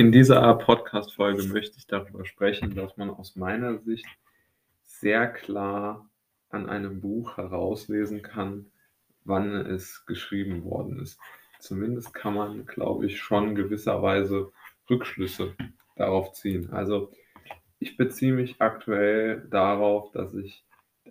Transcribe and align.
In 0.00 0.12
dieser 0.12 0.54
Podcast-Folge 0.54 1.42
möchte 1.52 1.76
ich 1.76 1.86
darüber 1.86 2.24
sprechen, 2.24 2.74
dass 2.74 2.96
man 2.96 3.10
aus 3.10 3.36
meiner 3.36 3.76
Sicht 3.80 4.06
sehr 4.82 5.28
klar 5.28 6.08
an 6.48 6.70
einem 6.70 7.02
Buch 7.02 7.36
herauslesen 7.36 8.22
kann, 8.22 8.72
wann 9.24 9.52
es 9.52 10.06
geschrieben 10.06 10.64
worden 10.64 11.00
ist. 11.00 11.20
Zumindest 11.58 12.14
kann 12.14 12.32
man, 12.32 12.64
glaube 12.64 13.08
ich, 13.08 13.20
schon 13.20 13.54
gewisserweise 13.54 14.50
Rückschlüsse 14.88 15.54
darauf 15.96 16.32
ziehen. 16.32 16.70
Also 16.72 17.12
ich 17.78 17.98
beziehe 17.98 18.32
mich 18.32 18.56
aktuell 18.58 19.46
darauf, 19.50 20.12
dass 20.12 20.32
ich 20.32 20.64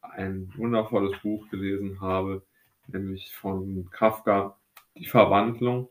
ein 0.00 0.52
wundervolles 0.56 1.16
Buch 1.22 1.48
gelesen 1.50 2.00
habe, 2.00 2.42
nämlich 2.88 3.32
von 3.32 3.88
Kafka, 3.92 4.58
Die 4.96 5.06
Verwandlung. 5.06 5.88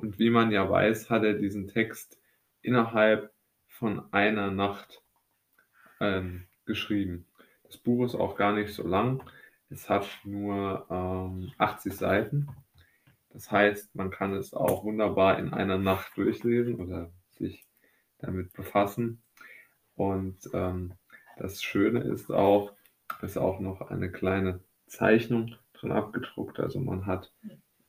Und 0.00 0.18
wie 0.18 0.30
man 0.30 0.50
ja 0.50 0.68
weiß, 0.68 1.10
hat 1.10 1.24
er 1.24 1.34
diesen 1.34 1.68
Text 1.68 2.18
innerhalb 2.62 3.32
von 3.66 4.12
einer 4.12 4.50
Nacht 4.50 5.02
ähm, 6.00 6.46
geschrieben. 6.64 7.26
Das 7.64 7.76
Buch 7.76 8.04
ist 8.04 8.14
auch 8.14 8.36
gar 8.36 8.52
nicht 8.52 8.72
so 8.72 8.86
lang. 8.86 9.22
Es 9.70 9.90
hat 9.90 10.06
nur 10.24 10.86
ähm, 10.90 11.52
80 11.58 11.94
Seiten. 11.94 12.48
Das 13.30 13.50
heißt, 13.50 13.94
man 13.94 14.10
kann 14.10 14.34
es 14.34 14.54
auch 14.54 14.84
wunderbar 14.84 15.38
in 15.38 15.52
einer 15.52 15.78
Nacht 15.78 16.16
durchlesen 16.16 16.76
oder 16.76 17.10
sich 17.30 17.66
damit 18.18 18.52
befassen. 18.52 19.22
Und 19.94 20.38
ähm, 20.54 20.94
das 21.36 21.62
Schöne 21.62 22.00
ist 22.00 22.30
auch, 22.30 22.72
ist 23.22 23.36
auch 23.36 23.60
noch 23.60 23.80
eine 23.82 24.10
kleine 24.10 24.60
Zeichnung 24.86 25.54
drin 25.74 25.92
abgedruckt. 25.92 26.58
Also 26.58 26.80
man 26.80 27.06
hat 27.06 27.32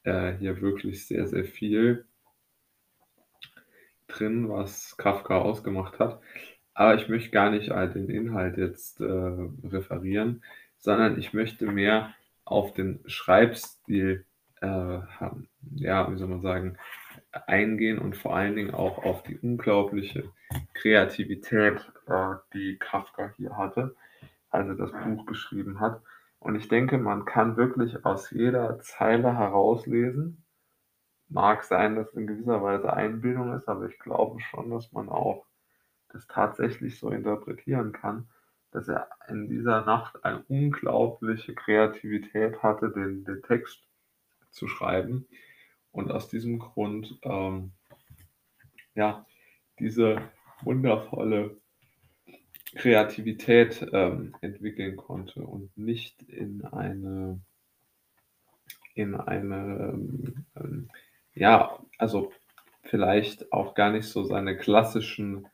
äh, 0.09 0.35
hier 0.39 0.61
wirklich 0.61 1.05
sehr, 1.05 1.27
sehr 1.27 1.45
viel 1.45 2.05
drin, 4.07 4.49
was 4.49 4.97
Kafka 4.97 5.37
ausgemacht 5.37 5.99
hat. 5.99 6.19
Aber 6.73 6.95
ich 6.95 7.09
möchte 7.09 7.31
gar 7.31 7.51
nicht 7.51 7.71
all 7.71 7.89
den 7.89 8.09
Inhalt 8.09 8.57
jetzt 8.57 8.99
äh, 9.01 9.05
referieren, 9.67 10.43
sondern 10.79 11.19
ich 11.19 11.33
möchte 11.33 11.65
mehr 11.65 12.13
auf 12.45 12.73
den 12.73 13.01
Schreibstil, 13.05 14.25
äh, 14.61 14.99
ja, 15.75 16.11
wie 16.11 16.17
soll 16.17 16.27
man 16.27 16.41
sagen, 16.41 16.77
eingehen 17.47 17.99
und 17.99 18.17
vor 18.17 18.35
allen 18.35 18.55
Dingen 18.55 18.73
auch 18.73 19.03
auf 19.03 19.23
die 19.23 19.37
unglaubliche 19.37 20.31
Kreativität, 20.73 21.79
äh, 22.07 22.35
die 22.53 22.77
Kafka 22.77 23.33
hier 23.37 23.55
hatte, 23.57 23.95
als 24.49 24.67
er 24.67 24.75
das 24.75 24.91
Buch 25.03 25.25
geschrieben 25.27 25.79
hat. 25.79 26.01
Und 26.39 26.55
ich 26.55 26.67
denke, 26.67 26.97
man 26.97 27.25
kann 27.25 27.57
wirklich 27.57 28.05
aus 28.05 28.31
jeder 28.31 28.79
Zeile 28.79 29.35
herauslesen. 29.37 30.45
Mag 31.27 31.63
sein, 31.63 31.95
dass 31.95 32.09
es 32.09 32.15
in 32.15 32.27
gewisser 32.27 32.63
Weise 32.63 32.91
Einbildung 32.93 33.53
ist, 33.53 33.67
aber 33.67 33.87
ich 33.87 33.99
glaube 33.99 34.39
schon, 34.39 34.71
dass 34.71 34.91
man 34.93 35.09
auch 35.09 35.45
das 36.09 36.25
tatsächlich 36.27 36.97
so 36.97 37.09
interpretieren 37.09 37.91
kann, 37.91 38.29
dass 38.71 38.87
er 38.87 39.09
in 39.27 39.47
dieser 39.47 39.85
Nacht 39.85 40.23
eine 40.23 40.43
unglaubliche 40.47 41.53
Kreativität 41.53 42.63
hatte, 42.63 42.89
den, 42.89 43.25
den 43.25 43.43
Text 43.43 43.87
zu 44.49 44.67
schreiben. 44.67 45.27
Und 45.91 46.11
aus 46.11 46.29
diesem 46.29 46.59
Grund, 46.59 47.19
ähm, 47.23 47.73
ja, 48.95 49.25
diese 49.79 50.21
wundervolle 50.61 51.57
Kreativität 52.75 53.87
ähm, 53.93 54.35
entwickeln 54.41 54.95
konnte 54.95 55.41
und 55.41 55.75
nicht 55.77 56.21
in 56.23 56.63
eine, 56.65 57.39
in 58.93 59.15
eine, 59.15 59.99
ähm, 60.55 60.89
ja, 61.33 61.79
also 61.97 62.31
vielleicht 62.83 63.51
auch 63.51 63.73
gar 63.73 63.91
nicht 63.91 64.07
so 64.07 64.23
seine 64.23 64.57
klassischen 64.57 65.47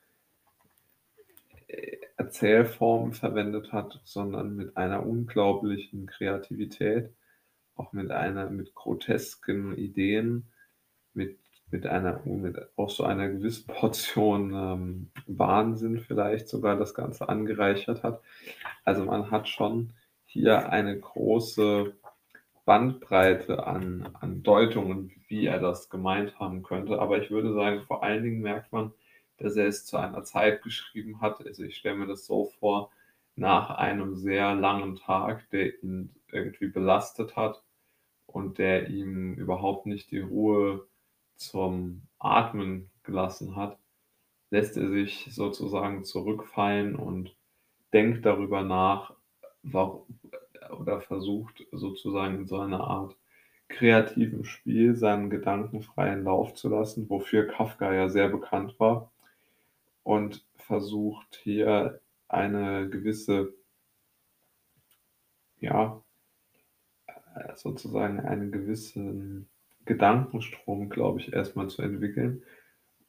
Erzählformen 2.18 3.14
verwendet 3.14 3.74
hat, 3.74 4.00
sondern 4.04 4.56
mit 4.56 4.78
einer 4.78 5.06
unglaublichen 5.06 6.06
Kreativität, 6.06 7.14
auch 7.76 7.92
mit 7.92 8.12
einer, 8.12 8.50
mit 8.50 8.74
grotesken 8.74 9.78
Ideen, 9.78 10.48
mit, 11.14 11.38
mit 11.72 11.86
einer, 11.88 12.22
mit 12.26 12.58
auch 12.78 12.90
so 12.90 13.04
einer 13.04 13.30
gewissen 13.30 13.68
Portion 13.68 14.54
ähm, 14.54 15.12
Wahnsinn 15.28 16.00
vielleicht 16.00 16.48
sogar 16.48 16.78
das 16.78 16.94
Ganze 16.94 17.28
angereichert 17.28 18.04
hat. 18.04 18.22
Also 18.84 19.06
man 19.06 19.32
hat 19.32 19.48
schon 19.50 19.94
hier 20.26 20.70
eine 20.70 21.00
große 21.00 21.96
Bandbreite 22.66 23.66
an, 23.66 24.10
an 24.20 24.44
Deutungen, 24.44 25.12
wie 25.28 25.46
er 25.46 25.60
das 25.60 25.90
gemeint 25.90 26.40
haben 26.40 26.64
könnte. 26.64 27.00
Aber 27.00 27.20
ich 27.22 27.32
würde 27.32 27.54
sagen, 27.54 27.84
vor 27.84 28.04
allen 28.04 28.24
Dingen 28.24 28.42
merkt 28.42 28.72
man, 28.72 28.92
dass 29.38 29.56
er 29.56 29.68
es 29.68 29.86
zu 29.86 29.98
einer 29.98 30.24
Zeit 30.24 30.64
geschrieben 30.64 31.22
hat. 31.22 31.46
Also 31.46 31.64
ich 31.64 31.78
stelle 31.78 31.98
mir 31.98 32.08
das 32.08 32.26
so 32.26 32.46
vor, 32.60 32.92
nach 33.36 33.70
einem 33.70 34.16
sehr 34.16 34.56
langen 34.56 34.96
Tag, 34.96 35.50
der 35.52 35.82
ihn 35.84 36.16
irgendwie 36.32 36.68
belastet 36.68 37.36
hat 37.36 37.64
und 38.26 38.58
der 38.58 38.90
ihm 38.90 39.34
überhaupt 39.34 39.86
nicht 39.86 40.12
die 40.12 40.20
Ruhe 40.20 40.88
zum 41.36 42.04
Atmen 42.20 42.90
gelassen 43.04 43.56
hat, 43.56 43.78
lässt 44.50 44.78
er 44.78 44.90
sich 44.90 45.28
sozusagen 45.32 46.04
zurückfallen 46.04 46.96
und 46.96 47.36
denkt 47.94 48.26
darüber 48.26 48.64
nach, 48.64 49.14
oder 49.64 51.02
versucht 51.02 51.66
sozusagen 51.72 52.36
in 52.40 52.48
so 52.48 52.60
einer 52.60 52.82
Art 52.82 53.16
kreativen 53.68 54.44
Spiel 54.46 54.96
seinen 54.96 55.30
Gedanken 55.30 55.82
freien 55.82 56.24
Lauf 56.24 56.54
zu 56.54 56.70
lassen, 56.70 57.10
wofür 57.10 57.48
Kafka 57.48 57.94
ja 57.94 58.10
sehr 58.10 58.30
bekannt 58.30 58.80
war 58.80 59.12
und 60.04 60.46
versucht 60.56 61.40
hier 61.44 62.00
eine 62.28 62.90
gewisse, 62.90 63.54
ja, 65.60 66.02
äh, 67.08 67.56
sozusagen 67.56 68.20
einen 68.20 68.52
gewissen 68.52 69.50
Gedankenstrom, 69.86 70.90
glaube 70.90 71.20
ich, 71.20 71.34
erstmal 71.34 71.70
zu 71.70 71.82
entwickeln 71.82 72.44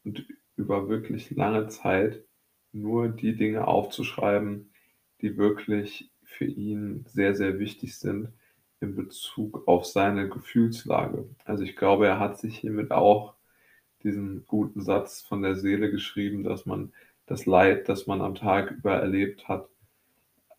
und 0.04 0.26
über 0.56 0.88
wirklich 0.88 1.30
lange 1.30 1.68
Zeit 1.68 2.22
nur 2.72 3.08
die 3.08 3.36
Dinge 3.36 3.66
aufzuschreiben, 3.66 4.70
die 5.20 5.36
wirklich 5.36 6.10
für 6.22 6.44
ihn 6.44 7.04
sehr, 7.08 7.34
sehr 7.34 7.58
wichtig 7.58 7.96
sind 7.98 8.28
in 8.80 8.94
Bezug 8.94 9.66
auf 9.66 9.86
seine 9.86 10.28
Gefühlslage. 10.28 11.26
Also 11.44 11.64
ich 11.64 11.76
glaube, 11.76 12.06
er 12.06 12.18
hat 12.18 12.38
sich 12.38 12.58
hiermit 12.58 12.90
auch 12.90 13.34
diesen 14.02 14.46
guten 14.46 14.82
Satz 14.82 15.22
von 15.22 15.42
der 15.42 15.56
Seele 15.56 15.90
geschrieben, 15.90 16.44
dass 16.44 16.66
man 16.66 16.92
das 17.26 17.46
Leid, 17.46 17.88
das 17.88 18.06
man 18.06 18.20
am 18.20 18.34
Tag 18.34 18.70
über 18.70 18.96
erlebt 18.96 19.48
hat, 19.48 19.68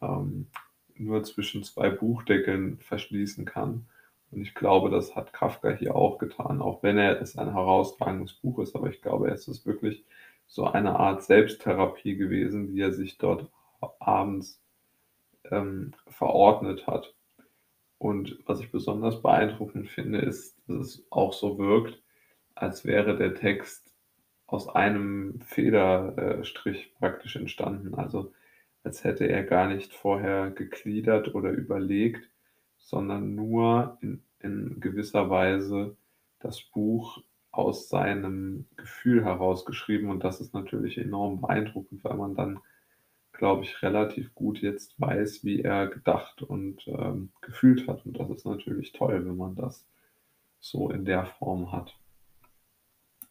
ähm, 0.01 0.47
nur 0.95 1.23
zwischen 1.23 1.63
zwei 1.63 1.89
Buchdeckeln 1.89 2.79
verschließen 2.79 3.45
kann. 3.45 3.85
Und 4.31 4.41
ich 4.41 4.53
glaube, 4.53 4.89
das 4.89 5.15
hat 5.15 5.33
Kafka 5.33 5.69
hier 5.71 5.95
auch 5.95 6.17
getan, 6.17 6.61
auch 6.61 6.83
wenn 6.83 6.97
er 6.97 7.21
es 7.21 7.37
ein 7.37 7.53
herausragendes 7.53 8.33
Buch 8.33 8.59
ist. 8.59 8.75
Aber 8.75 8.89
ich 8.89 9.01
glaube, 9.01 9.29
es 9.31 9.47
ist 9.47 9.65
wirklich 9.65 10.05
so 10.47 10.65
eine 10.65 10.97
Art 10.97 11.23
Selbsttherapie 11.23 12.15
gewesen, 12.15 12.67
die 12.67 12.81
er 12.81 12.93
sich 12.93 13.17
dort 13.17 13.49
abends 13.99 14.61
ähm, 15.51 15.93
verordnet 16.07 16.87
hat. 16.87 17.13
Und 17.97 18.37
was 18.45 18.59
ich 18.59 18.71
besonders 18.71 19.21
beeindruckend 19.21 19.89
finde, 19.89 20.19
ist, 20.19 20.57
dass 20.67 20.77
es 20.77 21.07
auch 21.09 21.33
so 21.33 21.57
wirkt, 21.57 22.01
als 22.53 22.85
wäre 22.85 23.17
der 23.17 23.35
Text 23.35 23.93
aus 24.45 24.69
einem 24.69 25.41
Federstrich 25.41 26.93
praktisch 26.99 27.35
entstanden. 27.35 27.95
Also 27.95 28.33
als 28.83 29.03
hätte 29.03 29.27
er 29.27 29.43
gar 29.43 29.67
nicht 29.67 29.93
vorher 29.93 30.51
gegliedert 30.51 31.35
oder 31.35 31.51
überlegt, 31.51 32.29
sondern 32.87 33.35
nur 33.35 33.97
in, 33.99 34.23
in 34.39 34.79
gewisser 34.79 35.29
Weise 35.29 35.97
das 36.39 36.61
Buch 36.61 37.21
aus 37.51 37.89
seinem 37.89 38.65
Gefühl 38.77 39.25
herausgeschrieben. 39.25 40.09
Und 40.09 40.23
das 40.23 40.39
ist 40.39 40.53
natürlich 40.53 40.97
enorm 40.97 41.41
beeindruckend, 41.41 42.01
weil 42.05 42.15
man 42.15 42.33
dann, 42.33 42.61
glaube 43.33 43.63
ich, 43.63 43.81
relativ 43.83 44.33
gut 44.35 44.59
jetzt 44.59 44.97
weiß, 45.01 45.43
wie 45.43 45.63
er 45.63 45.87
gedacht 45.87 46.41
und 46.41 46.87
ähm, 46.87 47.33
gefühlt 47.41 47.89
hat. 47.89 48.05
Und 48.05 48.17
das 48.17 48.29
ist 48.29 48.45
natürlich 48.45 48.93
toll, 48.93 49.25
wenn 49.25 49.35
man 49.35 49.55
das 49.55 49.85
so 50.61 50.89
in 50.89 51.03
der 51.03 51.25
Form 51.25 51.73
hat. 51.73 51.93